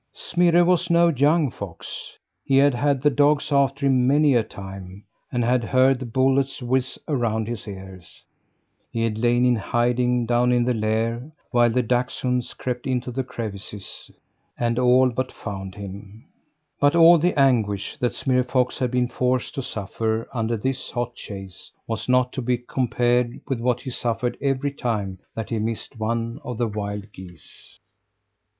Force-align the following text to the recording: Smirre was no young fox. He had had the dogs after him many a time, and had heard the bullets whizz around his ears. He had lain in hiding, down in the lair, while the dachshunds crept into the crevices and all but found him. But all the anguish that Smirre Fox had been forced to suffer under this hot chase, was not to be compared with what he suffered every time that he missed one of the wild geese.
Smirre 0.13 0.65
was 0.65 0.89
no 0.89 1.09
young 1.09 1.51
fox. 1.51 2.13
He 2.43 2.57
had 2.57 2.73
had 2.73 3.03
the 3.03 3.11
dogs 3.11 3.51
after 3.51 3.85
him 3.85 4.07
many 4.07 4.33
a 4.33 4.41
time, 4.41 5.03
and 5.31 5.43
had 5.45 5.63
heard 5.63 5.99
the 5.99 6.07
bullets 6.07 6.57
whizz 6.59 6.97
around 7.07 7.47
his 7.47 7.67
ears. 7.67 8.23
He 8.91 9.03
had 9.03 9.19
lain 9.19 9.45
in 9.45 9.57
hiding, 9.57 10.25
down 10.25 10.51
in 10.51 10.65
the 10.65 10.73
lair, 10.73 11.31
while 11.51 11.69
the 11.69 11.83
dachshunds 11.83 12.55
crept 12.57 12.87
into 12.87 13.11
the 13.11 13.23
crevices 13.23 14.09
and 14.57 14.79
all 14.79 15.11
but 15.11 15.31
found 15.31 15.75
him. 15.75 16.25
But 16.79 16.95
all 16.95 17.19
the 17.19 17.39
anguish 17.39 17.95
that 17.97 18.13
Smirre 18.15 18.43
Fox 18.43 18.79
had 18.79 18.89
been 18.89 19.07
forced 19.07 19.53
to 19.53 19.61
suffer 19.61 20.27
under 20.33 20.57
this 20.57 20.89
hot 20.89 21.13
chase, 21.13 21.69
was 21.85 22.09
not 22.09 22.33
to 22.33 22.41
be 22.41 22.57
compared 22.57 23.39
with 23.47 23.59
what 23.59 23.81
he 23.81 23.91
suffered 23.91 24.35
every 24.41 24.71
time 24.71 25.19
that 25.35 25.51
he 25.51 25.59
missed 25.59 25.99
one 25.99 26.39
of 26.43 26.57
the 26.57 26.67
wild 26.67 27.11
geese. 27.13 27.77